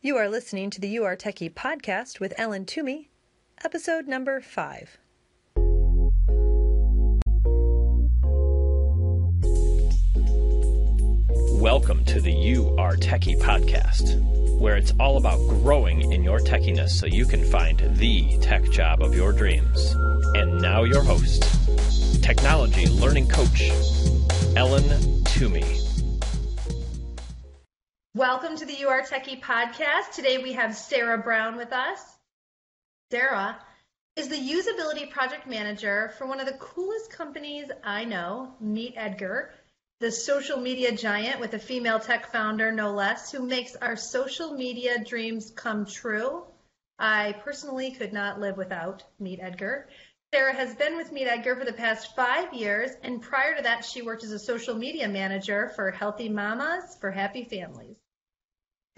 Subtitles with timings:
[0.00, 3.10] You are listening to the You Are Techie podcast with Ellen Toomey,
[3.64, 4.96] episode number five.
[11.60, 14.20] Welcome to the You Are Techie podcast,
[14.60, 19.02] where it's all about growing in your techiness so you can find the tech job
[19.02, 19.96] of your dreams.
[20.36, 21.42] And now, your host,
[22.22, 23.68] technology learning coach,
[24.54, 25.87] Ellen Toomey.
[28.18, 30.10] Welcome to the Are Techie podcast.
[30.12, 32.00] Today we have Sarah Brown with us.
[33.12, 33.56] Sarah
[34.16, 39.54] is the usability project manager for one of the coolest companies I know, Meet Edgar,
[40.00, 44.52] the social media giant with a female tech founder, no less, who makes our social
[44.52, 46.42] media dreams come true.
[46.98, 49.88] I personally could not live without Meet Edgar.
[50.34, 53.84] Sarah has been with Meet Edgar for the past five years, and prior to that,
[53.84, 57.94] she worked as a social media manager for Healthy Mamas for Happy Families.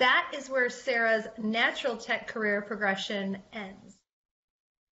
[0.00, 3.98] That is where Sarah's natural tech career progression ends.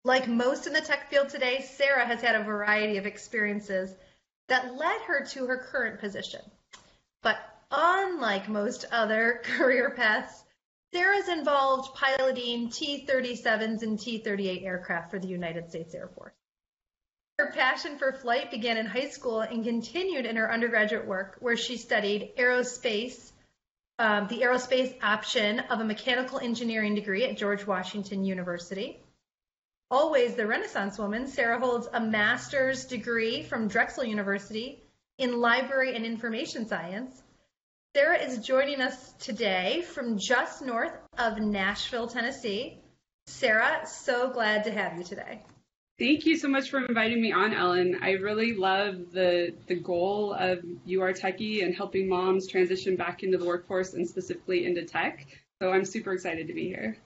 [0.05, 3.97] Like most in the tech field today, Sarah has had a variety of experiences
[4.49, 6.43] that led her to her current position.
[7.23, 7.39] But
[7.71, 10.45] unlike most other career paths,
[10.93, 16.35] Sarah's involved piloting T-37s and T-38 aircraft for the United States Air Force.
[17.39, 21.57] Her passion for flight began in high school and continued in her undergraduate work, where
[21.57, 23.33] she studied aerospace
[24.01, 29.01] Um, the aerospace option of a mechanical engineering degree at George Washington University.
[29.91, 34.85] Always the Renaissance woman, Sarah holds a master's degree from Drexel University
[35.19, 37.23] in library and information science.
[37.97, 42.79] Sarah is joining us today from just north of Nashville, Tennessee.
[43.27, 45.43] Sarah, so glad to have you today.
[45.99, 47.99] Thank you so much for inviting me on, Ellen.
[48.01, 53.25] I really love the the goal of You Are Techie and helping moms transition back
[53.25, 55.27] into the workforce and specifically into tech.
[55.61, 56.97] So I'm super excited to be here.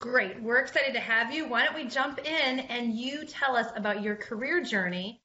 [0.00, 0.42] Great.
[0.42, 1.46] We're excited to have you.
[1.48, 5.20] Why don't we jump in and you tell us about your career journey?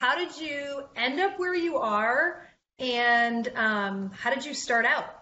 [0.00, 2.46] How did you end up where you are?
[2.78, 5.21] And um, how did you start out?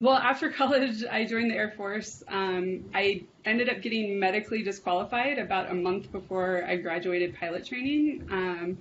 [0.00, 2.22] Well, after college, I joined the Air Force.
[2.28, 8.28] Um, I ended up getting medically disqualified about a month before I graduated pilot training.
[8.30, 8.78] Um,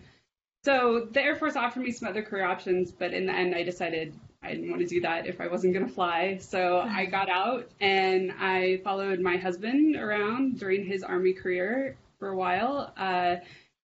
[0.64, 3.64] so the Air Force offered me some other career options, but in the end, I
[3.64, 6.38] decided I didn't want to do that if I wasn't going to fly.
[6.38, 12.30] So I got out and I followed my husband around during his Army career for
[12.30, 12.94] a while.
[12.98, 13.38] Uh,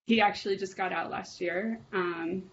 [0.05, 1.79] he actually just got out last year.
[1.93, 2.43] Um,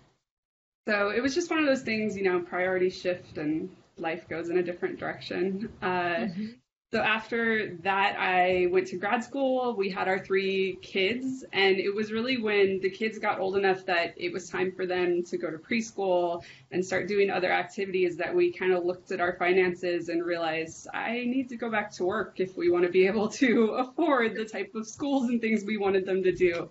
[0.87, 3.69] so it was just one of those things, you know, priority shift and
[4.01, 5.71] life goes in a different direction.
[5.83, 6.47] Uh, mm-hmm.
[6.91, 9.77] So after that, I went to grad school.
[9.77, 13.85] We had our three kids, and it was really when the kids got old enough
[13.85, 18.17] that it was time for them to go to preschool and start doing other activities
[18.17, 21.91] that we kind of looked at our finances and realized I need to go back
[21.93, 25.43] to work if we want to be able to afford the type of schools and
[25.43, 26.71] things we wanted them to do.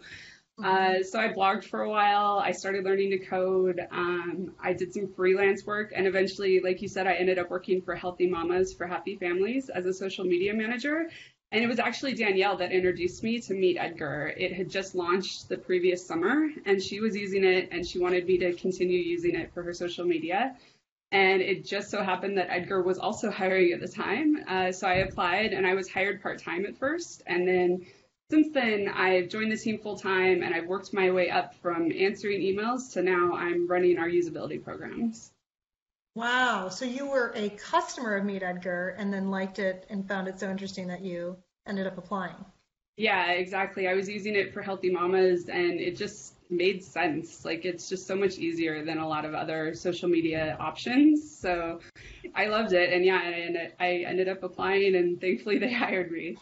[0.64, 2.42] Uh, so I blogged for a while.
[2.44, 3.80] I started learning to code.
[3.92, 7.82] Um, I did some freelance work, and eventually, like you said, I ended up working
[7.82, 11.10] for Healthy Mamas for Happy Families as a social media manager.
[11.52, 14.34] And it was actually Danielle that introduced me to Meet Edgar.
[14.36, 18.26] It had just launched the previous summer, and she was using it, and she wanted
[18.26, 20.58] me to continue using it for her social media.
[21.12, 24.44] And it just so happened that Edgar was also hiring at the time.
[24.48, 27.86] Uh, so I applied, and I was hired part time at first, and then
[28.30, 31.92] since then, I've joined the team full time and I've worked my way up from
[31.92, 35.32] answering emails to now I'm running our usability programs.
[36.14, 36.70] Wow.
[36.70, 40.40] So you were a customer of Meet Edgar and then liked it and found it
[40.40, 42.36] so interesting that you ended up applying.
[42.98, 43.88] Yeah, exactly.
[43.88, 47.46] I was using it for Healthy Mamas and it just made sense.
[47.46, 51.38] Like it's just so much easier than a lot of other social media options.
[51.38, 51.80] So
[52.34, 52.92] I loved it.
[52.92, 56.36] And yeah, I I ended up applying and thankfully they hired me.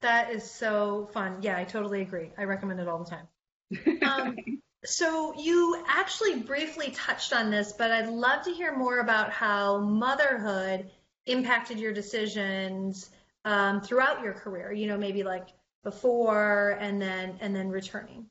[0.00, 1.38] That is so fun.
[1.42, 2.30] Yeah, I totally agree.
[2.38, 4.02] I recommend it all the time.
[4.02, 4.36] Um,
[4.84, 9.78] so you actually briefly touched on this, but I'd love to hear more about how
[9.78, 10.90] motherhood
[11.26, 13.10] impacted your decisions
[13.44, 14.72] um, throughout your career.
[14.72, 15.48] You know, maybe like
[15.82, 18.26] before and then and then returning.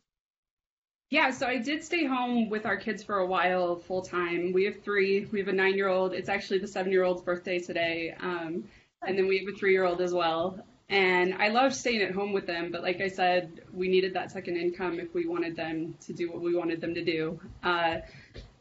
[1.09, 4.51] Yeah, so I did stay home with our kids for a while full time.
[4.51, 5.25] We have three.
[5.31, 6.13] We have a nine year old.
[6.13, 8.15] It's actually the seven year old's birthday today.
[8.19, 8.65] Um,
[9.05, 10.65] and then we have a three year old as well.
[10.89, 14.31] And I loved staying at home with them, but like I said, we needed that
[14.31, 17.39] second income if we wanted them to do what we wanted them to do.
[17.61, 17.97] Uh,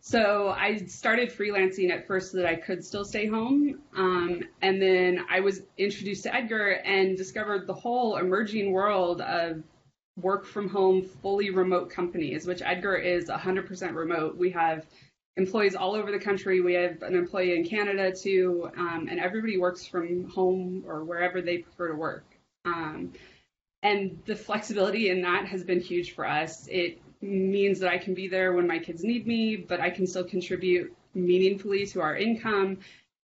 [0.00, 3.80] so I started freelancing at first so that I could still stay home.
[3.96, 9.62] Um, and then I was introduced to Edgar and discovered the whole emerging world of
[10.16, 14.36] work from home, fully remote companies, which Edgar is 100% remote.
[14.36, 14.86] We have
[15.36, 16.60] employees all over the country.
[16.60, 21.42] We have an employee in Canada too, um, and everybody works from home or wherever
[21.42, 22.24] they prefer to work.
[22.64, 23.12] Um,
[23.82, 26.66] and the flexibility in that has been huge for us.
[26.68, 30.06] It means that I can be there when my kids need me, but I can
[30.06, 32.78] still contribute meaningfully to our income.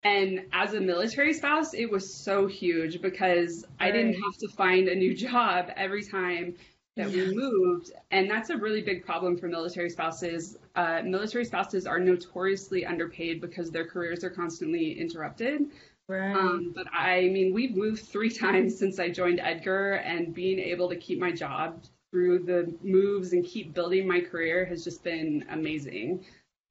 [0.03, 3.89] And as a military spouse, it was so huge because right.
[3.89, 6.57] I didn't have to find a new job every time
[6.97, 7.93] that we moved.
[8.11, 10.59] And that's a really big problem for military spouses.
[10.75, 15.67] Uh, military spouses are notoriously underpaid because their careers are constantly interrupted.
[16.09, 16.35] Right.
[16.35, 20.89] Um, but I mean, we've moved three times since I joined Edgar, and being able
[20.89, 25.45] to keep my job through the moves and keep building my career has just been
[25.51, 26.25] amazing.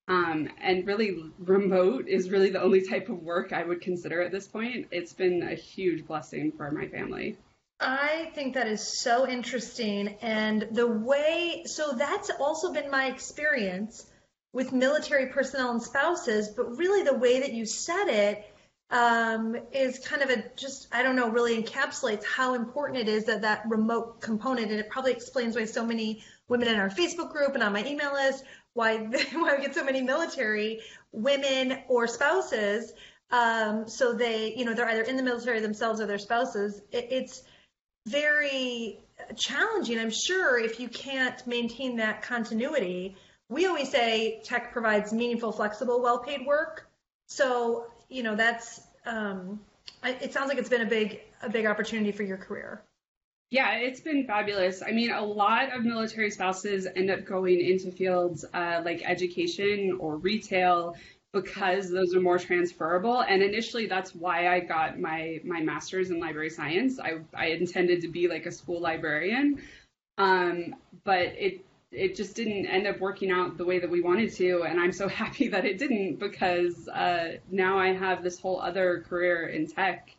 [0.09, 4.31] Um, and really, remote is really the only type of work I would consider at
[4.31, 4.87] this point.
[4.91, 7.37] It's been a huge blessing for my family.
[7.79, 10.17] I think that is so interesting.
[10.21, 14.05] And the way, so that's also been my experience
[14.51, 18.45] with military personnel and spouses, but really the way that you said it
[18.91, 23.25] um, is kind of a just, I don't know, really encapsulates how important it is
[23.25, 24.71] that that remote component.
[24.71, 27.85] And it probably explains why so many women in our Facebook group and on my
[27.85, 28.43] email list,
[28.73, 28.97] why,
[29.33, 30.81] why we get so many military
[31.13, 32.91] women or spouses.
[33.31, 36.81] Um, so they, you know, they're either in the military themselves or their spouses.
[36.91, 37.43] It, it's,
[38.05, 38.99] very
[39.37, 43.15] challenging, I'm sure, if you can't maintain that continuity.
[43.49, 46.89] We always say tech provides meaningful, flexible, well paid work.
[47.27, 49.59] So, you know, that's, um,
[50.03, 52.83] it sounds like it's been a big, a big opportunity for your career.
[53.51, 54.83] Yeah, it's been fabulous.
[54.83, 59.97] I mean, a lot of military spouses end up going into fields uh, like education
[59.99, 60.95] or retail
[61.33, 63.21] because those are more transferable.
[63.21, 66.99] And initially, that's why I got my my master's in library science.
[66.99, 69.61] I I intended to be like a school librarian,
[70.17, 74.31] um, but it it just didn't end up working out the way that we wanted
[74.33, 74.63] to.
[74.63, 79.05] And I'm so happy that it didn't because uh, now I have this whole other
[79.07, 80.09] career in tech,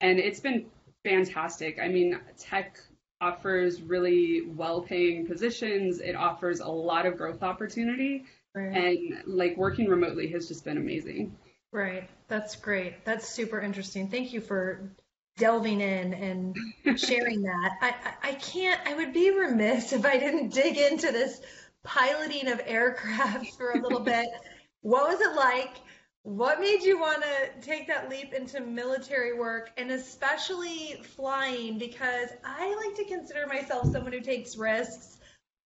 [0.00, 0.66] and it's been
[1.04, 1.78] fantastic.
[1.80, 2.78] I mean, tech
[3.20, 6.00] offers really well-paying positions.
[6.00, 8.24] It offers a lot of growth opportunity
[8.56, 8.74] Right.
[8.74, 11.36] And like working remotely has just been amazing.
[11.72, 12.08] Right.
[12.28, 13.04] That's great.
[13.04, 14.08] That's super interesting.
[14.08, 14.90] Thank you for
[15.36, 16.56] delving in and
[16.98, 17.72] sharing that.
[17.82, 21.42] I, I can't, I would be remiss if I didn't dig into this
[21.84, 24.26] piloting of aircraft for a little bit.
[24.82, 25.78] What was it like?
[26.22, 31.76] What made you want to take that leap into military work and especially flying?
[31.76, 35.15] Because I like to consider myself someone who takes risks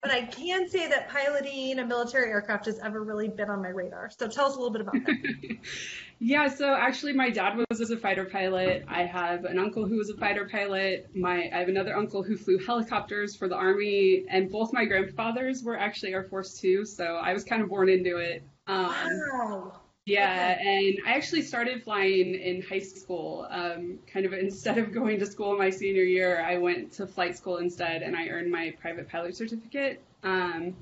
[0.02, 3.68] but I can say that piloting a military aircraft has ever really been on my
[3.68, 4.10] radar.
[4.10, 5.58] So tell us a little bit about that.
[6.18, 8.84] yeah, so actually my dad was a fighter pilot.
[8.88, 11.10] I have an uncle who was a fighter pilot.
[11.14, 15.62] My I have another uncle who flew helicopters for the army, and both my grandfathers
[15.62, 16.86] were actually Air Force too.
[16.86, 18.42] So I was kind of born into it.
[18.66, 19.80] Um, wow.
[20.06, 23.46] Yeah, and I actually started flying in high school.
[23.50, 27.36] Um, kind of instead of going to school my senior year, I went to flight
[27.36, 30.02] school instead, and I earned my private pilot certificate.
[30.22, 30.74] Um,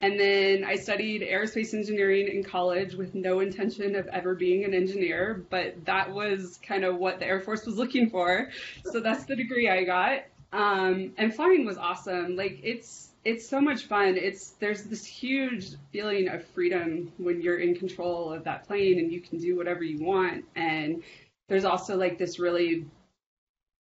[0.00, 4.74] and then I studied aerospace engineering in college with no intention of ever being an
[4.74, 8.50] engineer, but that was kind of what the Air Force was looking for.
[8.84, 10.24] So that's the degree I got.
[10.52, 12.36] Um, and flying was awesome.
[12.36, 14.16] Like it's it's so much fun.
[14.16, 19.10] It's there's this huge feeling of freedom when you're in control of that plane and
[19.10, 20.44] you can do whatever you want.
[20.54, 21.02] And
[21.48, 22.86] there's also like this really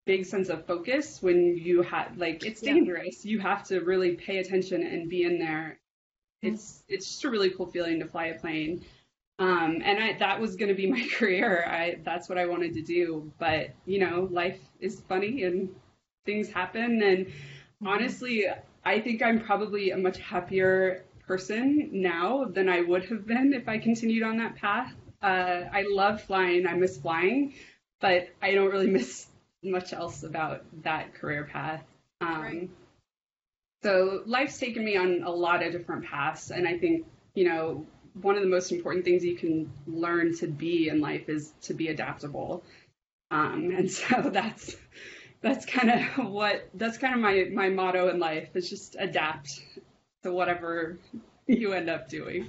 [0.05, 3.25] big sense of focus when you have like it's dangerous.
[3.25, 3.33] Yeah.
[3.33, 5.79] You have to really pay attention and be in there.
[6.45, 6.55] Mm-hmm.
[6.55, 8.85] It's it's just a really cool feeling to fly a plane.
[9.39, 11.65] Um, and I, that was going to be my career.
[11.67, 13.33] I that's what I wanted to do.
[13.41, 15.75] But you know, life is funny and
[16.25, 17.03] things happen.
[17.03, 17.89] And mm-hmm.
[17.89, 18.47] honestly,
[18.85, 23.69] I think I'm probably a much happier person now than I would have been if
[23.69, 24.93] I continued on that path.
[25.23, 26.67] Uh, I love flying.
[26.67, 27.55] I miss flying,
[28.01, 29.27] but I don't really miss
[29.63, 31.85] much else about that career path.
[32.21, 32.71] Um, right.
[33.83, 37.87] So life's taken me on a lot of different paths, and I think you know
[38.21, 41.75] one of the most important things you can learn to be in life is to
[41.75, 42.63] be adaptable.
[43.31, 44.77] Um, and so that's
[45.43, 49.61] that's kind of what that's kind of my my motto in life is just adapt
[50.23, 50.99] to whatever
[51.47, 52.49] you end up doing.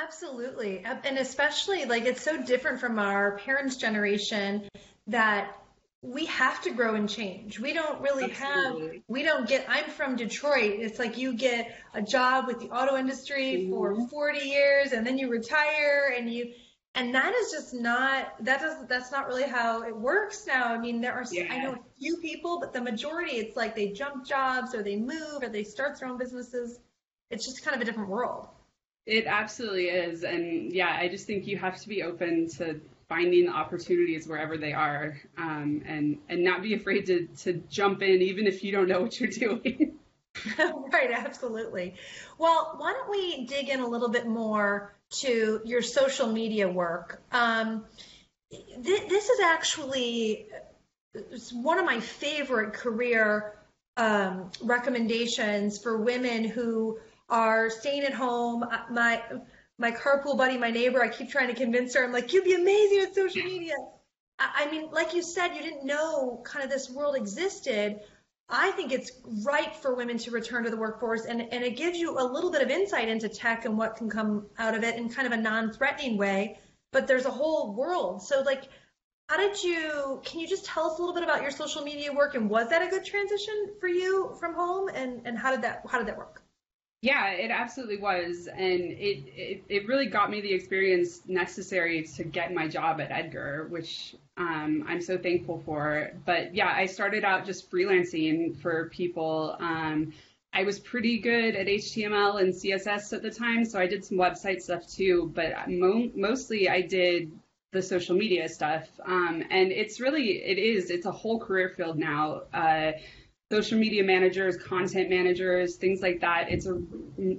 [0.00, 0.82] Absolutely.
[0.84, 4.64] And especially like it's so different from our parents' generation
[5.08, 5.54] that
[6.02, 7.60] we have to grow and change.
[7.60, 8.96] We don't really Absolutely.
[8.96, 10.80] have, we don't get, I'm from Detroit.
[10.80, 13.72] It's like you get a job with the auto industry mm-hmm.
[13.72, 16.54] for 40 years and then you retire and you,
[16.94, 20.78] and that is just not that does that's not really how it works now i
[20.78, 21.46] mean there are yeah.
[21.50, 24.96] i know a few people but the majority it's like they jump jobs or they
[24.96, 26.80] move or they start their own businesses
[27.30, 28.48] it's just kind of a different world
[29.06, 30.22] It absolutely is.
[30.22, 34.56] And yeah, I just think you have to be open to finding the opportunities wherever
[34.56, 38.72] they are um, and, and not be afraid to, to jump in even if you
[38.72, 39.30] don't know what you're
[39.60, 39.98] doing.
[40.92, 41.94] right, absolutely.
[42.38, 47.22] Well, why don't we dig in a little bit more to your social media work?
[47.32, 47.84] Um,
[48.50, 50.46] th- this is actually
[51.52, 53.58] one of my favorite career
[53.96, 56.98] um, recommendations for women who
[57.28, 58.62] are staying at home.
[58.62, 59.22] Uh, my
[59.78, 62.04] my carpool buddy, my neighbor, I keep trying to convince her.
[62.04, 63.74] I'm like, you'd be amazing at social media.
[64.38, 68.00] I mean, like you said, you didn't know kind of this world existed.
[68.48, 69.12] I think it's
[69.44, 72.50] right for women to return to the workforce and, and it gives you a little
[72.50, 75.32] bit of insight into tech and what can come out of it in kind of
[75.32, 76.58] a non-threatening way.
[76.92, 78.22] But there's a whole world.
[78.22, 78.68] So like,
[79.28, 82.12] how did you, can you just tell us a little bit about your social media
[82.12, 85.62] work and was that a good transition for you from home and, and how did
[85.62, 86.42] that, how did that work?
[87.02, 88.46] Yeah, it absolutely was.
[88.46, 93.10] And it, it, it, really got me the experience necessary to get my job at
[93.10, 96.12] Edgar, which um, I'm so thankful for.
[96.24, 99.56] But yeah, I started out just freelancing for people.
[99.58, 100.12] Um,
[100.52, 104.16] I was pretty good at HTML and CSS at the time, so I did some
[104.16, 105.32] website stuff too.
[105.34, 107.32] But mo- mostly I did
[107.72, 108.88] the social media stuff.
[109.04, 112.42] Um, and it's really, it is, it's a whole career field now.
[112.54, 112.92] Uh,
[113.52, 116.46] social media managers, content managers, things like that.
[116.48, 116.80] It's a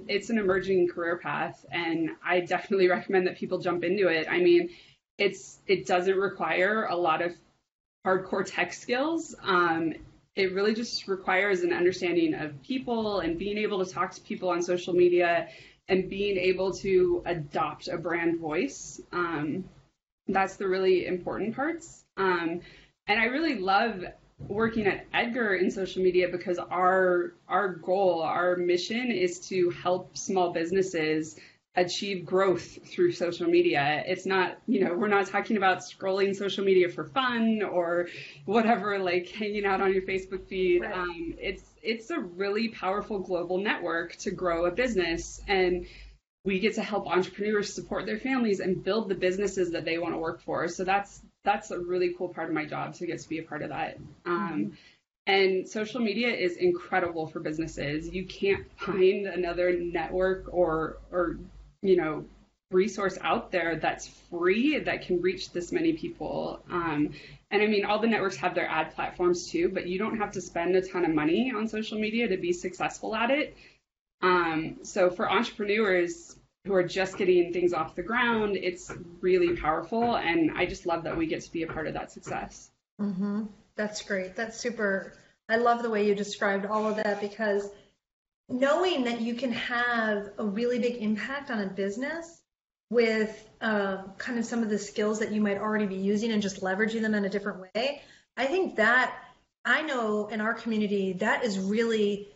[0.06, 4.28] it's an emerging career path, and I definitely recommend that people jump into it.
[4.30, 4.70] I mean,
[5.18, 7.32] it's it doesn't require a lot of
[8.06, 9.34] hardcore tech skills.
[9.42, 9.94] Um,
[10.36, 14.50] it really just requires an understanding of people and being able to talk to people
[14.50, 15.48] on social media
[15.88, 19.00] and being able to adopt a brand voice.
[19.10, 19.64] Um,
[20.28, 22.04] that's the really important parts.
[22.16, 22.60] Um,
[23.08, 24.04] and I really love
[24.48, 30.16] working at Edgar in social media because our our goal, our mission is to help
[30.16, 31.38] small businesses
[31.76, 34.04] achieve growth through social media.
[34.06, 38.08] It's not, you know, we're not talking about scrolling social media for fun or
[38.44, 40.82] whatever, like hanging out on your Facebook feed.
[40.82, 40.94] Right.
[40.94, 45.86] Um, it's it's a really powerful global network to grow a business and
[46.44, 50.14] we get to help entrepreneurs support their families and build the businesses that they want
[50.14, 50.68] to work for.
[50.68, 53.42] So that's that's a really cool part of my job to get to be a
[53.42, 53.98] part of that.
[54.24, 54.74] Um, mm-hmm.
[55.26, 58.08] And social media is incredible for businesses.
[58.08, 61.38] You can't find another network or or
[61.80, 62.24] you know
[62.70, 66.60] resource out there that's free that can reach this many people.
[66.70, 67.14] Um,
[67.50, 70.32] and I mean, all the networks have their ad platforms too, but you don't have
[70.32, 73.56] to spend a ton of money on social media to be successful at it.
[74.20, 78.56] Um, so for entrepreneurs, who are just getting things off the ground.
[78.56, 78.90] It's
[79.20, 82.10] really powerful, and I just love that we get to be a part of that
[82.10, 82.70] success.
[83.00, 83.44] Mm-hmm.
[83.76, 84.36] That's great.
[84.36, 85.14] That's super.
[85.48, 87.68] I love the way you described all of that because
[88.48, 92.42] knowing that you can have a really big impact on a business
[92.90, 96.40] with um, kind of some of the skills that you might already be using and
[96.40, 98.02] just leveraging them in a different way,
[98.36, 99.14] I think that
[99.64, 102.28] I know in our community that is really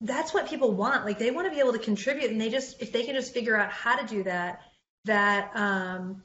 [0.00, 1.04] that's what people want.
[1.04, 3.34] Like they want to be able to contribute, and they just if they can just
[3.34, 4.62] figure out how to do that,
[5.04, 6.22] that um,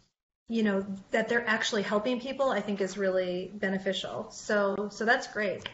[0.48, 4.30] you know that they're actually helping people, I think is really beneficial.
[4.32, 5.68] So so that's great.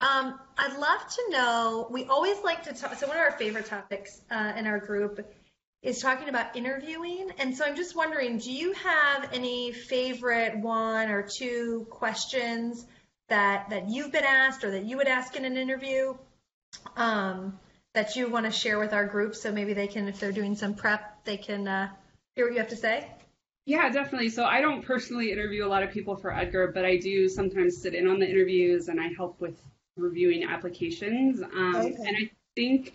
[0.00, 1.88] Um, I'd love to know.
[1.90, 2.94] We always like to talk.
[2.94, 5.24] So one of our favorite topics uh, in our group
[5.82, 11.08] is talking about interviewing, and so I'm just wondering, do you have any favorite one
[11.08, 12.86] or two questions
[13.28, 16.14] that that you've been asked or that you would ask in an interview?
[16.96, 17.58] Um,
[17.94, 20.54] that you want to share with our group so maybe they can, if they're doing
[20.54, 21.88] some prep, they can uh,
[22.34, 23.08] hear what you have to say?
[23.64, 24.30] Yeah, definitely.
[24.30, 27.80] So I don't personally interview a lot of people for Edgar, but I do sometimes
[27.80, 29.56] sit in on the interviews and I help with
[29.96, 31.42] reviewing applications.
[31.42, 31.94] Um, okay.
[32.06, 32.92] And I think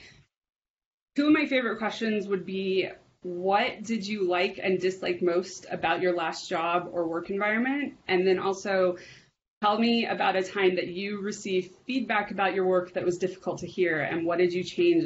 [1.16, 2.90] two of my favorite questions would be
[3.22, 7.96] what did you like and dislike most about your last job or work environment?
[8.08, 8.98] And then also,
[9.62, 13.60] Tell me about a time that you received feedback about your work that was difficult
[13.60, 15.06] to hear, and what did you change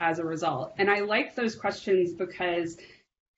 [0.00, 0.72] as a result?
[0.76, 2.78] And I like those questions because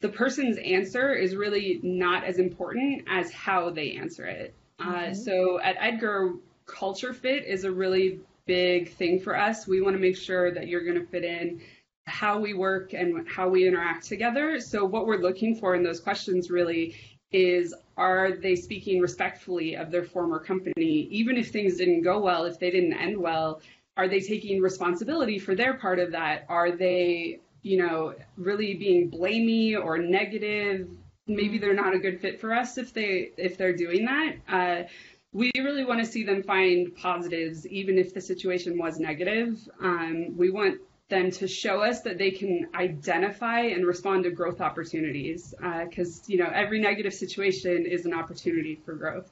[0.00, 4.54] the person's answer is really not as important as how they answer it.
[4.78, 5.10] Uh, mm-hmm.
[5.10, 6.32] Uh, so at Edgar,
[6.66, 9.66] culture fit is a really big thing for us.
[9.66, 11.60] We want to make sure that you're going to fit in
[12.06, 14.60] how we work and how we interact together.
[14.60, 16.96] So what we're looking for in those questions really
[17.32, 21.08] is are they speaking respectfully of their former company?
[21.10, 23.60] Even if things didn't go well if they didn't end well
[23.96, 26.44] are they taking responsibility for their part of that?
[26.48, 30.88] Are they you know really being blamey or negative?
[31.26, 34.36] Maybe they're not a good fit for us if they if they're doing that.
[34.48, 34.88] Uh,
[35.32, 39.58] we really want to see them find positives even if the situation was negative.
[39.80, 40.80] Um, we want
[41.14, 45.54] them to show us that they can identify and respond to growth opportunities
[45.88, 49.30] because uh, you know every negative situation is an opportunity for growth.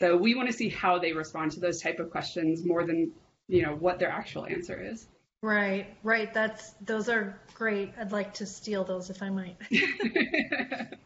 [0.00, 3.12] So we want to see how they respond to those type of questions more than
[3.48, 5.06] you know what their actual answer is.
[5.42, 7.92] Right right that's those are great.
[7.98, 9.56] I'd like to steal those if i might.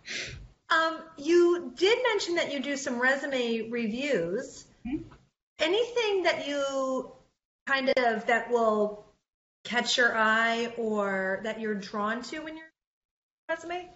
[0.70, 4.66] Um, you did mention that you do some resume reviews.
[4.86, 5.02] Mm-hmm.
[5.58, 7.10] anything that you
[7.66, 9.07] kind of that will
[9.68, 12.66] catch your eye or that you're drawn to when you're
[13.50, 13.88] resume?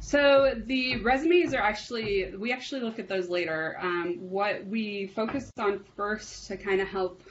[0.00, 3.76] So the resumes are actually we actually look at those later.
[3.80, 7.22] Um, what we focus on first to kind of help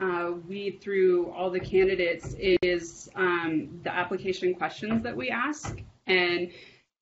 [0.00, 6.50] uh, weed through all the candidates is um, the application questions that we ask and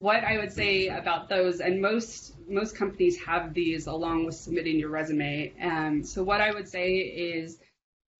[0.01, 4.79] what I would say about those, and most most companies have these along with submitting
[4.79, 5.53] your resume.
[5.63, 7.59] Um, so what I would say is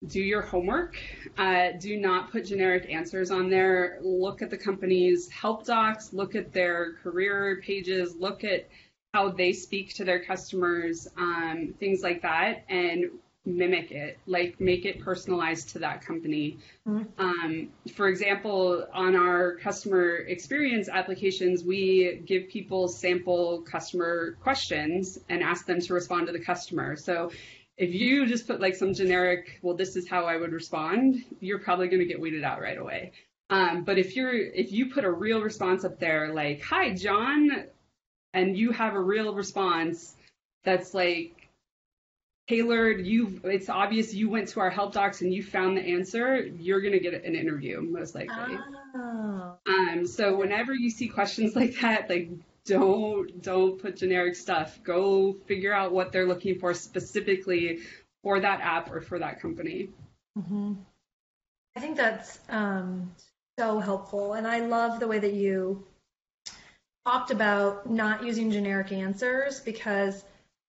[0.07, 0.97] do your homework.
[1.37, 3.99] Uh, do not put generic answers on there.
[4.01, 8.67] Look at the company's help docs, look at their career pages, look at
[9.13, 13.05] how they speak to their customers, um, things like that, and
[13.45, 16.57] mimic it, like make it personalized to that company.
[16.87, 17.19] Mm-hmm.
[17.19, 25.41] Um, for example, on our customer experience applications, we give people sample customer questions and
[25.41, 26.95] ask them to respond to the customer.
[26.95, 27.31] So
[27.79, 31.59] if you just put like some generic, well, this is how I would respond, you're
[31.59, 33.13] probably going to get weeded out right away.
[33.49, 37.63] Um, but if you're if you put a real response up there, like "Hi, John,"
[38.33, 40.13] and you have a real response
[40.63, 41.49] that's like
[42.47, 46.45] tailored, you it's obvious you went to our help docs and you found the answer,
[46.59, 48.57] you're gonna get an interview most likely.
[48.95, 49.55] Oh.
[49.67, 52.29] Um, so whenever you see questions like that, like
[52.69, 54.79] don't don't put generic stuff.
[54.83, 57.79] Go figure out what they're looking for specifically
[58.23, 59.89] for that app or for that company.
[60.37, 60.73] Mm-hmm.
[61.75, 63.11] I think that's um,
[63.57, 65.85] so helpful, and I love the way that you
[67.05, 70.23] talked about not using generic answers because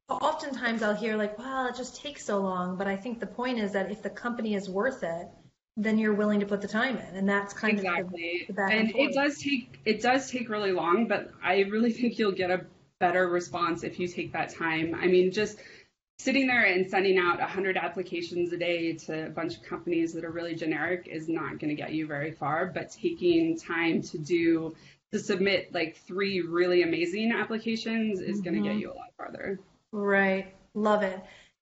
[0.09, 3.59] oftentimes I'll hear like, "Well, it just takes so long," but I think the point
[3.59, 5.29] is that if the company is worth it,
[5.76, 7.16] then you're willing to put the time in.
[7.16, 8.02] And that's kind exactly.
[8.02, 11.30] of the, the back and, and it does take it does take really long but
[11.42, 12.66] i really think you'll get a
[13.00, 14.94] better response if you take that time.
[14.94, 15.59] I mean just
[16.18, 20.24] sitting there and sending out 100 applications a day to a bunch of companies that
[20.24, 22.66] are really generic is not going to get you very far.
[22.66, 24.76] But taking time to do
[25.12, 28.50] to submit like three really amazing applications is mm-hmm.
[28.50, 29.59] going to get you a lot farther.
[29.90, 30.54] Right.
[30.74, 31.18] Love it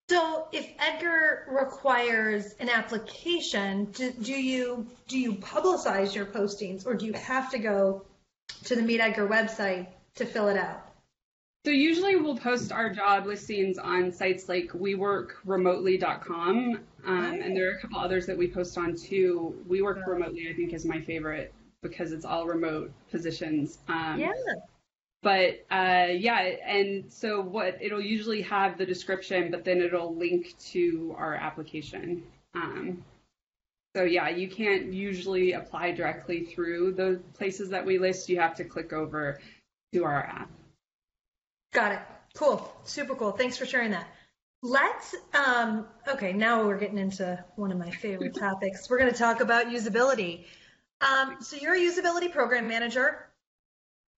[0.08, 6.94] so if Edgar requires an application, do, do, you do you publicize your postings or
[6.94, 8.06] do you have to go
[8.64, 10.86] to the Meet Edgar website to fill it out?
[11.66, 17.72] So usually we'll post our job listings on sites like weworkremotely.com, um, and there are
[17.72, 19.62] a couple others that we post on too.
[19.66, 23.78] We Work Remotely, I think, is my favorite because it's all remote positions.
[23.88, 24.32] Um, yeah
[25.22, 30.56] but uh, yeah, and so what it'll usually have the description, but then it'll link
[30.70, 32.22] to our application.
[32.54, 33.04] Um,
[33.96, 38.28] so yeah, you can't usually apply directly through the places that we list.
[38.28, 39.40] You have to click over
[39.92, 40.50] to our app.
[41.72, 41.98] Got it.
[42.34, 42.72] Cool.
[42.84, 43.32] Super cool.
[43.32, 44.06] Thanks for sharing that.
[44.62, 48.88] Let's, um, okay, now we're getting into one of my favorite topics.
[48.90, 50.44] We're going to talk about usability.
[51.00, 53.27] Um, so you're a usability program manager.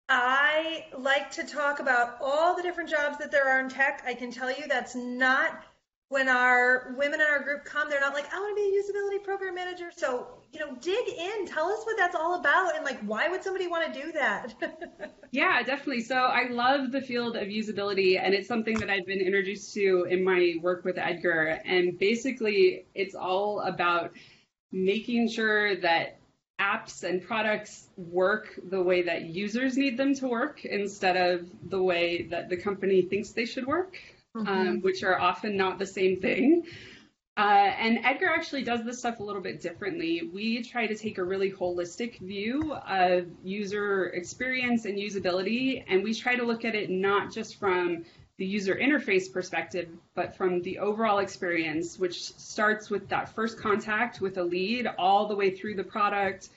[0.09, 4.03] I like to talk about all the different jobs that there are in tech.
[4.07, 5.65] I can tell you that's not
[6.09, 8.83] when our women in our group come, they're not like, I want to be a
[8.83, 9.91] usability program manager.
[9.95, 13.43] So, you know, dig in, tell us what that's all about and like why would
[13.45, 14.55] somebody want to do that?
[15.31, 16.01] yeah, definitely.
[16.01, 20.07] So I love the field of usability and it's something that I've been introduced to
[20.09, 21.61] in my work with Edgar.
[21.67, 24.13] And basically it's all about
[24.73, 26.18] making sure that
[26.61, 31.83] apps and products work the way that users need them to work instead of the
[31.83, 33.97] way that the company thinks they should work,
[34.37, 34.49] mm-hmm.
[34.49, 36.65] um, which are often not the same thing.
[37.37, 40.29] Uh, and Edgar actually does this stuff a little bit differently.
[40.35, 46.13] We try to take a really holistic view of user experience and usability, and we
[46.13, 48.05] try to look at it not just from
[48.39, 54.21] the user interface perspective, but from the overall experience, which starts with that first contact
[54.21, 56.51] with a lead all the way through the product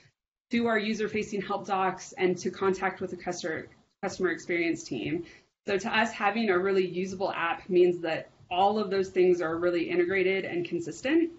[0.52, 3.66] to our user facing help docs and to contact with the customer,
[4.02, 5.24] customer experience team.
[5.66, 9.56] So to us, having a really usable app means that all of those things are
[9.56, 11.32] really integrated and consistent.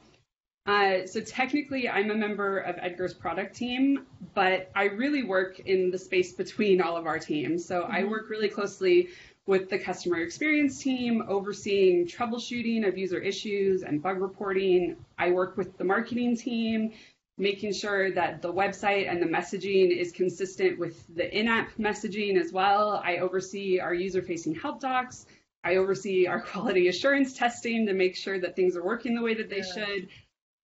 [0.66, 5.92] Uh, so technically, I'm a member of Edgar's product team, but I really work in
[5.92, 7.66] the space between all of our teams.
[7.66, 7.92] So mm-hmm.
[7.92, 9.10] I work really closely
[9.46, 14.96] with the customer experience team, overseeing troubleshooting of user issues and bug reporting.
[15.18, 16.94] I work with the marketing team
[17.38, 22.52] making sure that the website and the messaging is consistent with the in-app messaging as
[22.52, 23.02] well.
[23.04, 25.26] I oversee our user-facing help docs.
[25.64, 29.34] I oversee our quality assurance testing to make sure that things are working the way
[29.34, 29.74] that they yeah.
[29.74, 30.10] should.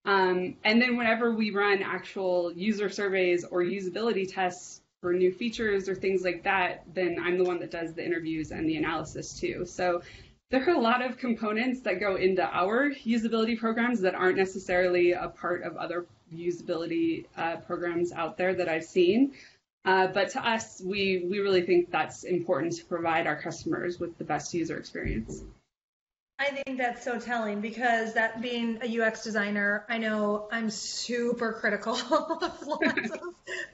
[0.04, 5.88] Um, and then whenever we run actual user surveys or usability tests for new features
[5.88, 9.38] or things like that, then I'm the one that does the interviews and the analysis
[9.38, 9.64] too.
[9.64, 10.02] So
[10.50, 15.12] there are a lot of components that go into our usability programs that aren't necessarily
[15.12, 19.32] a part of other usability uh, programs out there that I've seen.
[19.84, 24.18] Uh, but to us, we, we really think that's important to provide our customers with
[24.18, 25.42] the best user experience.
[26.40, 31.52] I think that's so telling because that being a UX designer, I know I'm super
[31.52, 31.92] critical
[32.40, 33.20] of lots of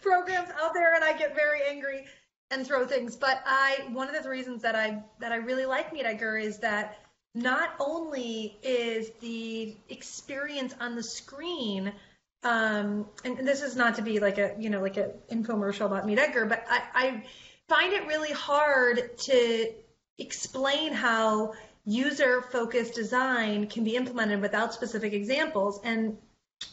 [0.02, 2.07] programs out there and I get very angry
[2.50, 3.14] and throw things.
[3.14, 6.98] But I one of the reasons that I that I really like Meet is that
[7.37, 11.92] not only is the experience on the screen
[12.42, 15.87] um, and, and, this is not to be like a you know like an infomercial
[15.87, 17.24] about Meet Edgar, but I, I
[17.68, 19.72] find it really hard to
[20.18, 21.55] explain how
[21.87, 25.81] user-focused design can be implemented without specific examples.
[25.85, 26.18] And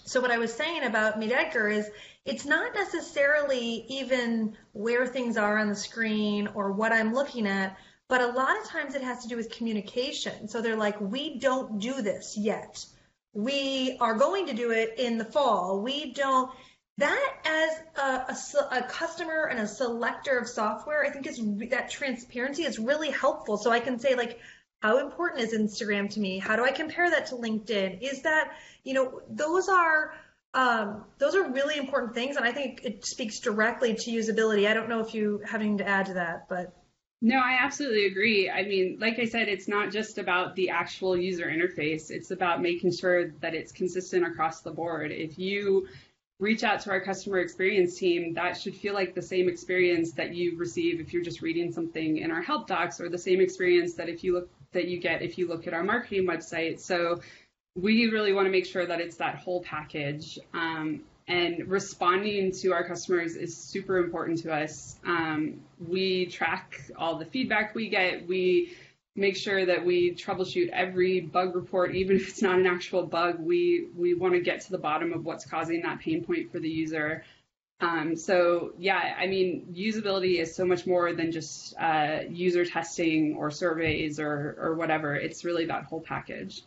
[0.05, 1.89] so what I was saying about Meet is
[2.25, 7.77] it's not necessarily even where things are on the screen or what I'm looking at,
[8.09, 10.47] but a lot of times it has to do with communication.
[10.47, 12.85] So they're like, we don't do this yet
[13.33, 15.81] we are going to do it in the fall.
[15.81, 16.51] We don't.
[16.99, 21.89] That as a, a, a customer and a selector of software, I think is that
[21.89, 23.57] transparency is really helpful.
[23.57, 24.39] So I can say like,
[24.83, 26.39] how important is Instagram to me?
[26.39, 28.01] How do I compare that to LinkedIn?
[28.01, 28.51] Is that
[28.83, 30.13] you know those are
[30.53, 34.69] um, those are really important things, and I think it speaks directly to usability.
[34.69, 36.75] I don't know if you having to add to that, but
[37.21, 38.49] no, I absolutely agree.
[38.49, 42.11] I mean, like I said, it's not just about the actual user interface.
[42.11, 45.13] It's about making sure that it's consistent across the board.
[45.13, 45.87] If you
[46.41, 50.35] reach out to our customer experience team, that should feel like the same experience that
[50.35, 53.93] you receive if you're just reading something in our help docs or the same experience
[53.93, 56.79] that if you look that you get if you look at our marketing website.
[56.79, 57.21] So
[57.75, 60.37] we really want to make sure that it's that whole package.
[60.53, 64.97] Um, and responding to our customers is super important to us.
[65.05, 68.27] Um, we track all the feedback we get.
[68.27, 68.75] We
[69.15, 73.39] make sure that we troubleshoot every bug report, even if it's not an actual bug.
[73.39, 76.59] We we want to get to the bottom of what's causing that pain point for
[76.59, 77.23] the user.
[77.83, 83.35] Um, so yeah, I mean, usability is so much more than just uh, user testing
[83.35, 85.15] or surveys or or whatever.
[85.15, 86.63] It's really that whole package.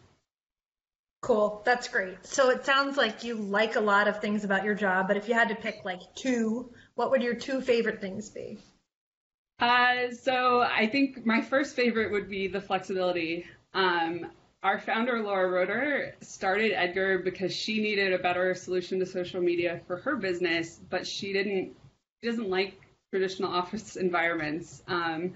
[1.22, 1.62] Cool.
[1.64, 2.24] That's great.
[2.26, 5.26] So it sounds like you like a lot of things about your job, but if
[5.26, 8.58] you had to pick like two, what would your two favorite things be?
[9.58, 13.46] Uh, so I think my first favorite would be the flexibility.
[13.72, 14.26] Um,
[14.66, 19.80] our founder, Laura Roeder, started Edgar because she needed a better solution to social media
[19.86, 21.76] for her business, but she didn't,
[22.20, 22.74] she doesn't like
[23.12, 24.82] traditional office environments.
[24.88, 25.34] Um,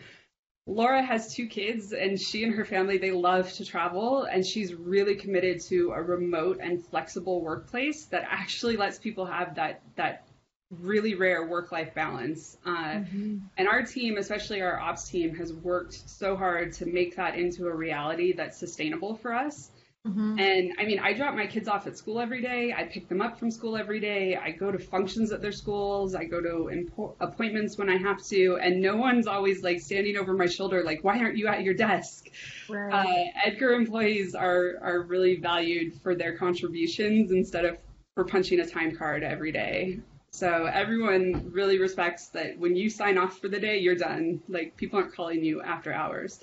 [0.66, 4.74] Laura has two kids and she and her family they love to travel and she's
[4.74, 10.26] really committed to a remote and flexible workplace that actually lets people have that that
[10.70, 12.56] really rare work life balance.
[12.64, 13.38] Uh, mm-hmm.
[13.56, 17.66] And our team, especially our ops team, has worked so hard to make that into
[17.66, 19.70] a reality that's sustainable for us.
[20.06, 20.38] Mm-hmm.
[20.38, 22.72] And I mean, I drop my kids off at school every day.
[22.74, 24.34] I pick them up from school every day.
[24.34, 26.14] I go to functions at their schools.
[26.14, 28.58] I go to impo- appointments when I have to.
[28.62, 31.74] And no one's always like standing over my shoulder, like, why aren't you at your
[31.74, 32.28] desk?
[32.68, 32.90] Right.
[32.90, 37.76] Uh, Edgar employees are, are really valued for their contributions instead of
[38.14, 40.00] for punching a time card every day.
[40.32, 44.40] So everyone really respects that when you sign off for the day, you're done.
[44.48, 46.40] Like people aren't calling you after hours.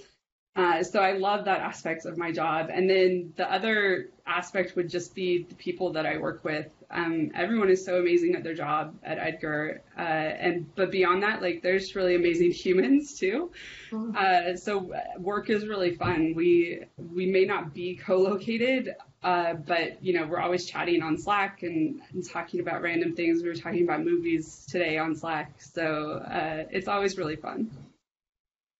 [0.58, 2.70] Uh, so I love that aspect of my job.
[2.74, 6.68] And then the other aspect would just be the people that I work with.
[6.90, 9.84] Um, everyone is so amazing at their job at Edgar.
[9.96, 13.52] Uh, and but beyond that, like there's really amazing humans too.
[13.92, 14.16] Mm-hmm.
[14.18, 16.34] Uh, so work is really fun.
[16.36, 21.64] We we may not be co-located, uh, but you know we're always chatting on Slack
[21.64, 23.42] and, and, talking about random things.
[23.42, 27.72] We were talking about movies today on Slack, so uh, it's always really fun.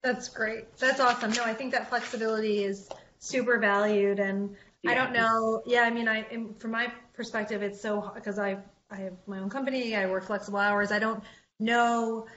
[0.04, 0.78] That's great.
[0.78, 1.32] That's awesome.
[1.32, 2.88] No, I think that flexibility is
[3.20, 4.92] super valued, and yeah.
[4.92, 5.64] I don't know.
[5.66, 6.26] Yeah, I mean, I
[6.60, 8.58] from my perspective, it's so because I
[8.92, 9.96] I have my own company.
[9.96, 10.92] I work flexible hours.
[10.92, 11.24] I don't
[11.60, 12.28] know.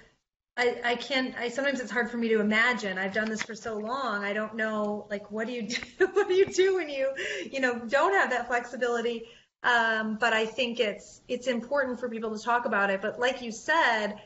[0.61, 1.35] I, I can't.
[1.39, 2.99] I sometimes it's hard for me to imagine.
[2.99, 4.25] I've done this for so long.
[4.25, 5.07] I don't know.
[5.09, 6.07] Like, what do you do?
[6.13, 7.15] what do you do when you,
[7.51, 9.25] you know, don't have that flexibility?
[9.63, 13.01] Um, but I think it's it's important for people to talk about it.
[13.01, 14.21] But like you said,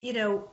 [0.00, 0.48] you know,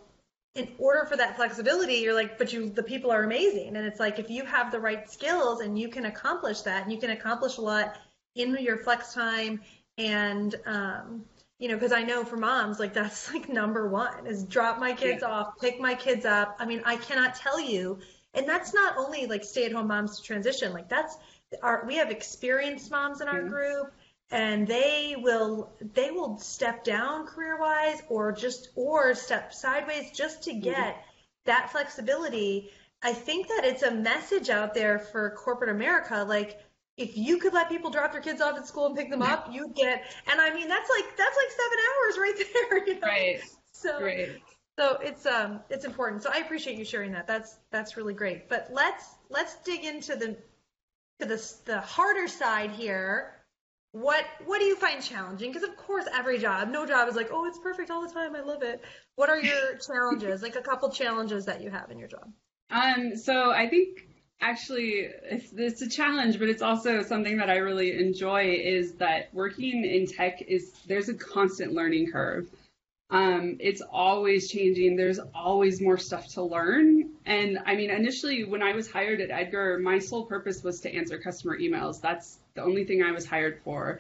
[0.56, 3.78] in order for that flexibility, you're like, but you, the people are amazing.
[3.78, 6.92] And it's like, if you have the right skills and you can accomplish that and
[6.92, 7.98] you can accomplish a lot
[8.36, 9.62] in your flex time
[9.98, 11.24] And, um,
[11.62, 14.94] you know, because I know for moms, like that's like number one is drop my
[14.94, 15.30] kids Yeah.
[15.30, 16.58] off, pick my kids up.
[16.60, 18.00] I mean, I cannot tell you.
[18.34, 21.16] And that's not only like stay at home moms to transition, like that's
[21.62, 23.48] our, we have experienced moms in our Yeah.
[23.48, 23.94] group
[24.32, 30.44] and they will they will step down career wise or just or step sideways just
[30.44, 30.62] to mm-hmm.
[30.62, 31.04] get
[31.46, 32.72] that flexibility
[33.04, 36.60] i think that it's a message out there for corporate america like
[37.02, 39.48] if you could let people drop their kids off at school and pick them up
[39.52, 43.08] you'd get and i mean that's like that's like seven hours right there you know
[43.08, 43.42] Right.
[43.72, 44.30] so Right.
[44.80, 46.24] so it's um it's important.
[46.24, 47.28] So I appreciate you sharing that.
[47.28, 48.50] That's that's really great.
[48.50, 50.38] But let's let's dig into the
[51.20, 53.36] to the the harder side here.
[53.92, 55.52] What what do you find challenging?
[55.52, 58.36] Because of course every job, no job is like, oh, it's perfect all the time.
[58.36, 58.82] I love it.
[59.16, 60.42] What are your challenges?
[60.42, 62.32] Like a couple challenges that you have in your job.
[62.70, 64.08] Um, so I think
[64.42, 69.34] actually it's, it's a challenge, but it's also something that I really enjoy is that
[69.34, 72.48] working in tech is there's a constant learning curve.
[73.10, 74.96] Um, it's always changing.
[74.96, 77.12] There's always more stuff to learn.
[77.26, 80.94] And I mean, initially when I was hired at Edgar, my sole purpose was to
[80.94, 82.02] answer customer emails.
[82.02, 84.00] That's the only thing I was hired for.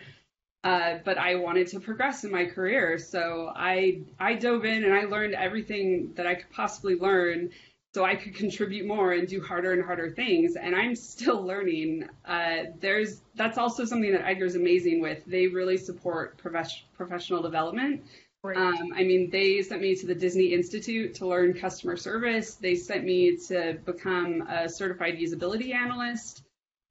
[0.63, 4.93] Uh, but I wanted to progress in my career, so I I dove in and
[4.93, 7.49] I learned everything that I could possibly learn,
[7.93, 10.55] so I could contribute more and do harder and harder things.
[10.55, 12.07] And I'm still learning.
[12.25, 15.23] Uh, there's that's also something that Edgar's amazing with.
[15.25, 18.03] They really support profes- professional development.
[18.43, 22.55] Um, I mean, they sent me to the Disney Institute to learn customer service.
[22.55, 26.41] They sent me to become a certified usability analyst.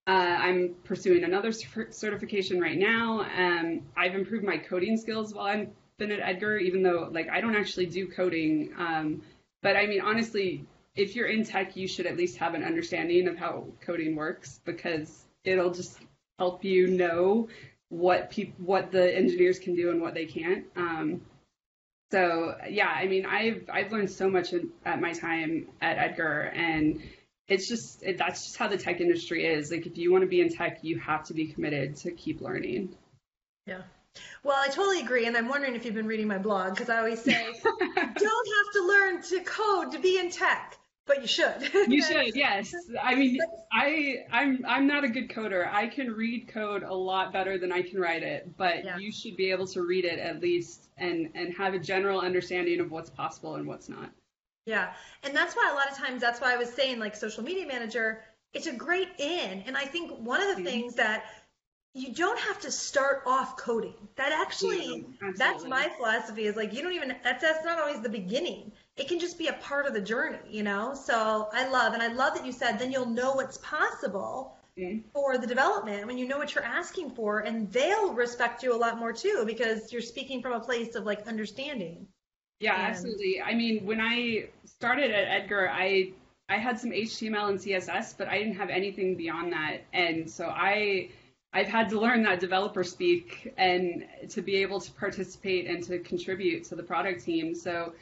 [0.07, 3.27] Uh, I'm pursuing another cer- certification right now.
[3.37, 7.41] Um, I've improved my coding skills while I've been at Edgar, even though like I
[7.41, 8.73] don't actually do coding.
[8.79, 9.23] Um,
[9.63, 13.29] but I mean, honestly, if you're in tech, you should at least have an understanding
[13.29, 15.99] of how coding works because it'll just
[16.39, 17.49] help you know
[17.91, 20.65] what peop- what the engineers can do and what they can't.
[20.77, 21.23] Um,
[22.11, 26.53] so yeah, I mean, I've I've learned so much in, at my time at Edgar,
[26.55, 27.01] and
[27.47, 29.71] it's just it, that's just how the tech industry is.
[29.71, 32.41] Like, if you want to be in tech, you have to be committed to keep
[32.41, 32.97] learning.
[33.67, 33.83] Yeah.
[34.43, 36.99] Well, I totally agree, and I'm wondering if you've been reading my blog because I
[36.99, 37.53] always say you
[37.95, 40.79] don't have to learn to code to be in tech,
[41.11, 41.61] but you should.
[41.89, 42.73] You should, yes.
[43.03, 43.39] I mean,
[43.73, 45.67] I I'm I'm not a good coder.
[45.73, 48.97] I can read code a lot better than I can write it, but Yeah.
[48.99, 52.81] you should be able to read it at least and and have a general understanding
[52.81, 54.11] of what's possible and what's not.
[54.67, 54.93] Yeah.
[55.25, 57.67] And that's why a lot of times that's why I was saying like social media
[57.67, 58.23] manager,
[58.55, 59.65] it's a great in.
[59.67, 60.67] And I think one of the Mhm.
[60.71, 61.25] things that
[61.95, 63.95] you don't have to start off coding.
[64.17, 68.01] That actually Yeah, that's my philosophy is like you don't even that's that's not always
[68.01, 68.73] the beginning.
[69.01, 70.93] It can just be a part of the journey, you know?
[70.95, 75.03] So I love and I love that you said then you'll know what's possible Mhm.
[75.15, 78.77] for the development when you know what you're asking for and they'll respect you a
[78.77, 82.07] lot more too because you're speaking from a place of like understanding.
[82.61, 83.41] Yeah, And- absolutely.
[83.41, 86.13] I mean, when I started at Edgar, I
[86.51, 90.47] I had some HTML and CSS, but I didn't have anything beyond that, and so
[90.49, 91.09] I
[91.53, 95.99] I've had to learn that developer speak and to be able to participate and to
[96.01, 97.55] contribute to the product team.
[97.57, 97.93] So,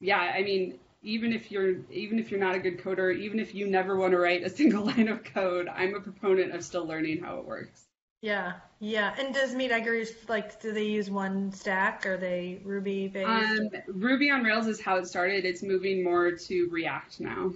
[0.00, 3.54] yeah, I mean, even if you're even if you're not a good coder, even if
[3.54, 6.86] you never want to write a single line of code, I'm a proponent of still
[6.86, 7.86] learning how it works.
[8.22, 9.14] Yeah, yeah.
[9.18, 12.06] And does Meet use like do they use one stack?
[12.06, 13.28] Are they Ruby based?
[13.28, 15.44] Um, Ruby on Rails is how it started.
[15.44, 17.52] It's moving more to React now.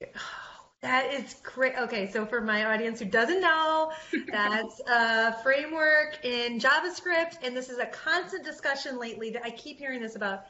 [0.80, 1.76] that is great.
[1.76, 3.92] Okay, so for my audience who doesn't know,
[4.28, 9.30] that's a framework in JavaScript, and this is a constant discussion lately.
[9.30, 10.44] That I keep hearing this about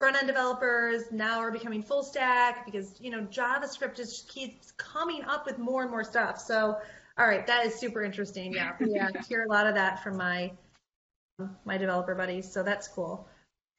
[0.00, 5.24] front end developers now are becoming full stack because you know JavaScript just keeps coming
[5.24, 6.40] up with more and more stuff.
[6.40, 6.78] So,
[7.18, 8.52] all right, that is super interesting.
[8.54, 9.10] Yeah, yeah.
[9.14, 10.52] I hear a lot of that from my
[11.64, 13.28] my developer buddies, so that's cool.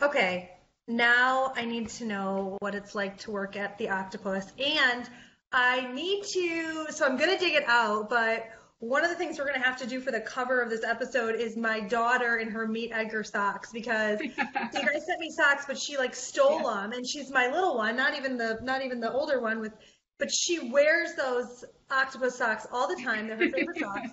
[0.01, 0.51] Okay,
[0.87, 5.09] now I need to know what it's like to work at the Octopus, and
[5.51, 6.87] I need to.
[6.91, 8.45] So I'm gonna dig it out, but
[8.79, 11.35] one of the things we're gonna have to do for the cover of this episode
[11.35, 15.77] is my daughter in her Meet Edgar socks because you guys sent me socks, but
[15.77, 19.11] she like stole them, and she's my little one, not even the not even the
[19.11, 19.73] older one with,
[20.17, 23.27] but she wears those octopus socks all the time.
[23.27, 24.11] They're her favorite socks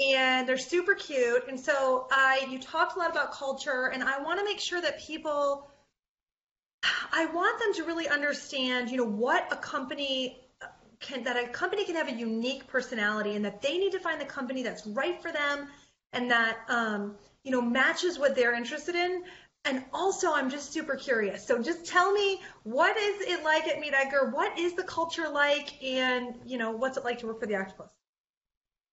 [0.00, 1.48] and they're super cute.
[1.48, 4.80] And so I, you talked a lot about culture, and I want to make sure
[4.80, 5.70] that people,
[7.12, 10.40] I want them to really understand, you know, what a company
[11.00, 14.20] can, that a company can have a unique personality, and that they need to find
[14.20, 15.68] the company that's right for them,
[16.12, 19.22] and that, um, you know, matches what they're interested in.
[19.64, 21.46] And also, I'm just super curious.
[21.46, 24.30] So just tell me, what is it like at Meet Edgar?
[24.30, 25.82] What is the culture like?
[25.82, 27.88] And, you know, what's it like to work for the Octopus?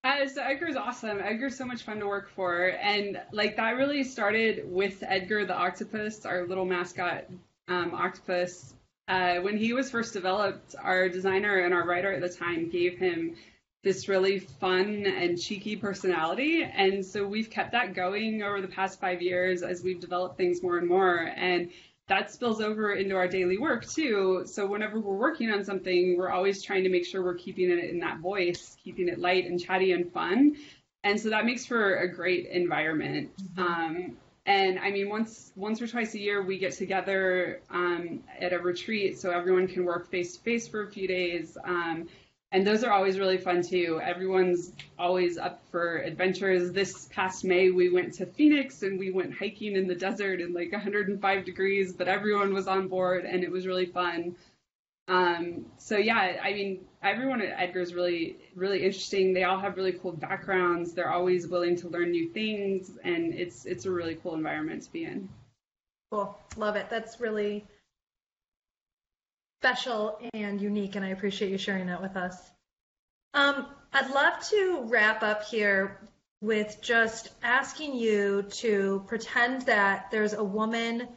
[0.04, 1.20] Uh, so Edgar's awesome.
[1.20, 5.56] Edgar's so much fun to work for, and like that really started with Edgar the
[5.56, 7.26] octopus, our little mascot
[7.68, 8.76] um, octopus.
[9.08, 12.98] Uh, when he was first developed, our designer and our writer at the time gave
[12.98, 13.36] him
[13.84, 19.00] this really fun and cheeky personality, and so we've kept that going over the past
[19.00, 21.32] five years as we've developed things more and more.
[21.36, 21.70] And
[22.08, 24.44] that spills over into our daily work too.
[24.46, 27.89] So whenever we're working on something, we're always trying to make sure we're keeping it
[27.89, 30.56] in that voice, keeping it light and chatty and fun.
[31.04, 33.32] And so that makes for a great environment.
[33.56, 33.62] Mm-hmm.
[33.62, 38.53] Um, and I mean, once once or twice a year, we get together um, at
[38.53, 41.58] a retreat so everyone can work face to face for a few days.
[41.63, 42.08] Um,
[42.51, 43.99] and those are always really fun too.
[44.03, 46.71] Everyone's always up for adventures.
[46.71, 50.53] This past May, we went to Phoenix and we went hiking in the desert in
[50.53, 54.36] like 105 degrees, but everyone was on board and it was really fun.
[55.08, 59.34] Um, so yeah, I mean, everyone at Edgar is really, really interesting.
[59.34, 60.94] They all have really cool backgrounds.
[60.94, 64.91] They're always willing to learn new things, and it's it's a really cool environment to
[64.91, 65.30] be in.
[66.12, 66.89] Cool, love it.
[66.89, 67.65] That's really
[69.62, 72.38] special and unique, and I appreciate you sharing that with us.
[73.34, 76.00] Um, I'd love to wrap up here
[76.41, 81.08] with just asking you to pretend that there's a woman,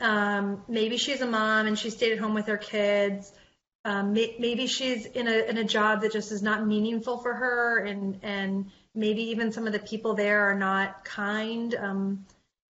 [0.00, 3.32] um, maybe she's a mom and she stayed at home with her kids.
[3.84, 7.34] Um, may, maybe she's in a in a job that just is not meaningful for
[7.34, 12.26] her, and and maybe even some of the people there are not kind um,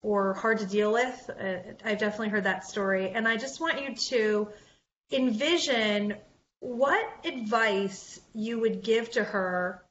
[0.03, 1.29] or hard to deal with.
[1.29, 4.49] Uh, I've definitely heard that story, and I just want you to
[5.11, 6.15] envision
[6.59, 9.83] what advice you would give to her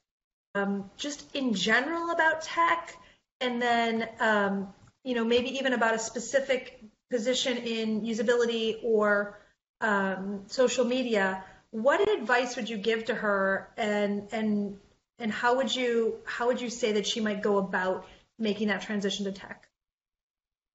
[0.55, 2.95] um, just in general about tech
[3.41, 4.69] and then um,
[5.05, 9.39] you know maybe even about a specific position in usability or
[9.81, 14.79] um, social media what advice would you give to her and and
[15.19, 18.07] and how would you how would you say that she might go about
[18.39, 19.69] making that transition to tech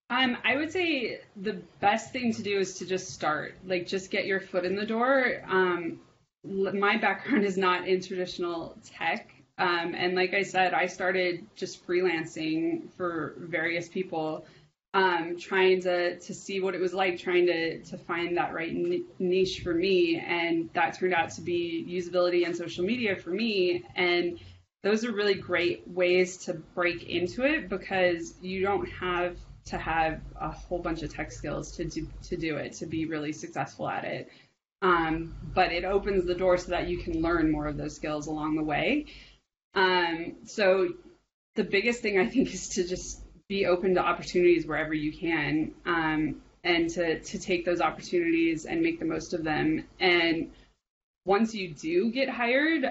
[0.10, 4.12] um, I would say the best thing to do is to just start, like just
[4.12, 5.42] get your foot in the door.
[5.48, 6.02] Um,
[6.44, 9.30] my background is not in traditional tech.
[9.58, 14.46] Um, and like I said, I started just freelancing for various people,
[14.94, 18.74] um, trying to, to see what it was like, trying to, to find that right
[19.20, 20.20] niche for me.
[20.26, 23.84] And that turned out to be usability and social media for me.
[23.96, 24.40] And
[24.84, 30.20] those are really great ways to break into it because you don't have to have
[30.40, 33.88] a whole bunch of tech skills to do to do it to be really successful
[33.88, 34.30] at it.
[34.82, 38.28] Um, but it opens the door so that you can learn more of those skills
[38.28, 39.06] along the way.
[39.74, 40.90] Um, so
[41.56, 45.72] the biggest thing I think is to just be open to opportunities wherever you can,
[45.86, 49.86] um, and to to take those opportunities and make the most of them.
[50.00, 50.52] And
[51.26, 52.86] once you do get hired,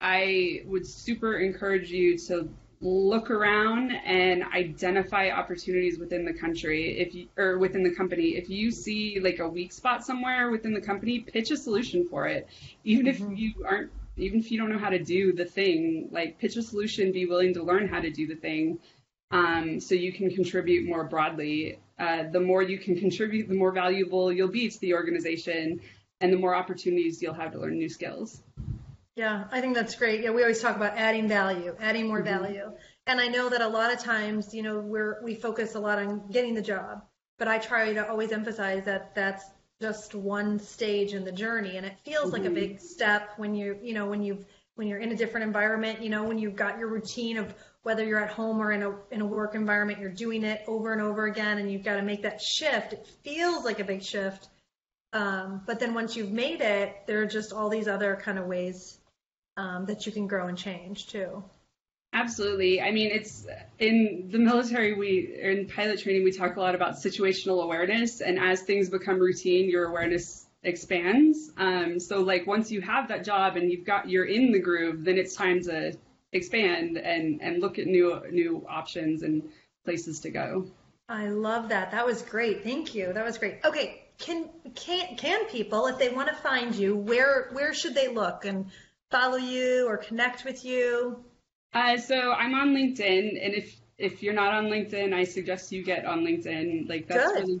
[0.00, 2.48] I would super encourage you to
[2.82, 8.50] look around and identify opportunities within the country if you or within the company if
[8.50, 12.48] you see like a weak spot somewhere within the company pitch a solution for it
[12.82, 13.32] even mm-hmm.
[13.32, 16.56] if you aren't even if you don't know how to do the thing like pitch
[16.56, 18.76] a solution be willing to learn how to do the thing
[19.32, 23.72] um, so you can contribute more broadly uh, the more you can contribute the more
[23.72, 25.80] valuable you'll be to the organization
[26.20, 28.42] and the more opportunities you'll have to learn new skills
[29.14, 30.22] yeah, I think that's great.
[30.22, 32.44] Yeah, we always talk about adding value, adding more mm-hmm.
[32.44, 32.72] value.
[33.06, 35.98] And I know that a lot of times, you know, we're we focus a lot
[35.98, 37.04] on getting the job,
[37.38, 39.44] but I try to always emphasize that that's
[39.80, 42.32] just one stage in the journey and it feels mm-hmm.
[42.32, 42.54] like a mm-hmm.
[42.54, 46.08] big step when you, you know, when you've when you're in a different environment, you
[46.08, 49.20] know, when you've got your routine of whether you're at home or in a in
[49.20, 52.22] a work environment, you're doing it over and over again and you've got to make
[52.22, 52.92] that shift.
[52.92, 54.48] It feels like a big shift.
[55.12, 58.46] Um, but then once you've made it, there are just all these other kind of
[58.46, 58.98] ways
[59.56, 61.44] um, that you can grow and change too.
[62.14, 62.80] Absolutely.
[62.80, 63.46] I mean, it's
[63.78, 68.20] in the military, we, in pilot training, we talk a lot about situational awareness.
[68.20, 71.50] And as things become routine, your awareness expands.
[71.56, 75.04] Um, so, like, once you have that job and you've got, you're in the groove,
[75.04, 75.94] then it's time to
[76.32, 79.42] expand and, and look at new, new options and
[79.84, 80.66] places to go.
[81.08, 81.90] I love that.
[81.90, 82.62] That was great.
[82.62, 83.12] Thank you.
[83.12, 83.58] That was great.
[83.64, 83.98] Okay.
[84.18, 88.44] Can, can, can people, if they want to find you, where, where should they look?
[88.44, 88.70] And
[89.12, 91.22] follow you or connect with you?
[91.74, 95.84] Uh, so I'm on LinkedIn, and if if you're not on LinkedIn, I suggest you
[95.84, 96.88] get on LinkedIn.
[96.88, 97.60] Like that's really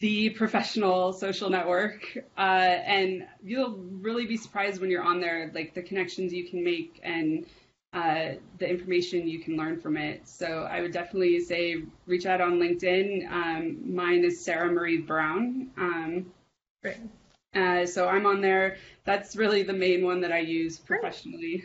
[0.00, 5.74] the professional social network, uh, and you'll really be surprised when you're on there, like
[5.74, 7.46] the connections you can make and
[7.92, 10.26] uh, the information you can learn from it.
[10.26, 13.30] So I would definitely say reach out on LinkedIn.
[13.30, 15.70] Um, mine is Sarah Marie Brown.
[15.76, 16.32] Um,
[16.82, 16.96] Great.
[17.54, 18.78] Uh, so I'm on there.
[19.04, 21.64] That's really the main one that I use professionally.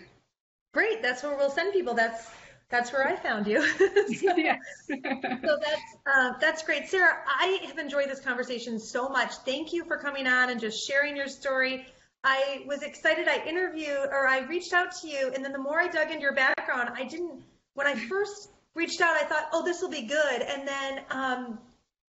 [0.74, 1.02] Great.
[1.02, 1.94] That's where we'll send people.
[1.94, 2.30] That's
[2.70, 3.66] that's where I found you.
[3.78, 3.84] so,
[4.38, 4.60] yes.
[4.88, 7.20] so that's uh, that's great, Sarah.
[7.26, 9.36] I have enjoyed this conversation so much.
[9.38, 11.86] Thank you for coming on and just sharing your story.
[12.30, 13.30] I was excited.
[13.30, 16.22] I interviewed or I reached out to you, and then the more I dug into
[16.22, 17.42] your background, I didn't.
[17.74, 21.60] When I first reached out, I thought, oh, this will be good, and then um,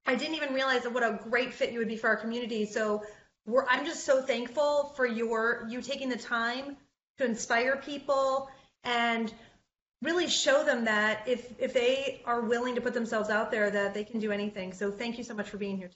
[0.05, 2.67] I didn't even realize what a great fit you would be for our community.
[2.67, 3.03] So
[3.67, 6.77] I'm just so thankful for your you taking the time
[7.17, 8.49] to inspire people
[8.83, 9.33] and
[10.03, 13.93] really show them that if if they are willing to put themselves out there that
[13.93, 15.89] they can do anything so thank you so much for being here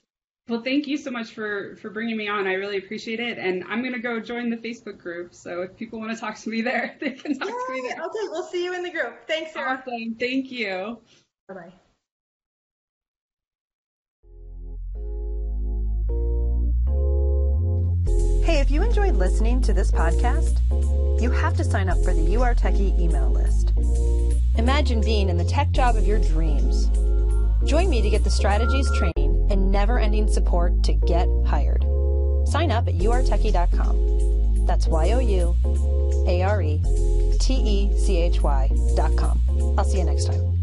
[0.48, 3.62] well thank you so much for for bringing me on i really appreciate it and
[3.68, 6.48] i'm going to go join the facebook group so if people want to talk to
[6.48, 7.54] me there they can talk Yay!
[7.54, 10.16] to me there okay we'll see you in the group thanks sarah awesome.
[10.18, 10.98] thank you
[11.48, 11.72] bye-bye
[18.44, 20.58] Hey, if you enjoyed listening to this podcast,
[21.20, 23.74] you have to sign up for the You Are Techie email list.
[24.56, 26.86] Imagine being in the tech job of your dreams.
[27.66, 31.82] Join me to get the strategies, training, and never ending support to get hired.
[32.48, 34.66] Sign up at youaretechie.com.
[34.66, 35.54] That's Y O U
[36.26, 36.82] A R E
[37.38, 39.74] T E C H Y.com.
[39.78, 40.57] I'll see you next time.